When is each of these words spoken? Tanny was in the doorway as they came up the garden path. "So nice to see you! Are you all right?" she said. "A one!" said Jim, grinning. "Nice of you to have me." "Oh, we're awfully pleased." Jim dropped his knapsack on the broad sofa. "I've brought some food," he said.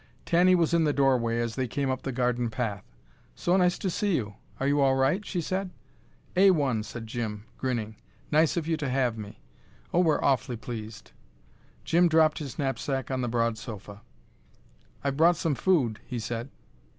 Tanny 0.25 0.55
was 0.55 0.73
in 0.73 0.83
the 0.83 0.93
doorway 0.93 1.37
as 1.39 1.53
they 1.53 1.67
came 1.67 1.91
up 1.91 2.01
the 2.01 2.11
garden 2.11 2.49
path. 2.49 2.83
"So 3.35 3.55
nice 3.55 3.77
to 3.77 3.87
see 3.91 4.15
you! 4.15 4.33
Are 4.59 4.67
you 4.67 4.81
all 4.81 4.95
right?" 4.95 5.23
she 5.23 5.41
said. 5.41 5.69
"A 6.35 6.49
one!" 6.49 6.81
said 6.81 7.05
Jim, 7.05 7.45
grinning. 7.55 7.97
"Nice 8.31 8.57
of 8.57 8.67
you 8.67 8.77
to 8.77 8.89
have 8.89 9.15
me." 9.15 9.43
"Oh, 9.93 9.99
we're 9.99 10.23
awfully 10.23 10.57
pleased." 10.57 11.11
Jim 11.85 12.07
dropped 12.09 12.39
his 12.39 12.57
knapsack 12.57 13.11
on 13.11 13.21
the 13.21 13.29
broad 13.29 13.59
sofa. 13.59 14.01
"I've 15.03 15.17
brought 15.17 15.35
some 15.35 15.53
food," 15.53 15.99
he 16.07 16.17
said. 16.17 16.49